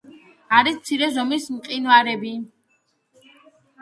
[0.59, 2.33] არის მცირე ზომის მყინვარები.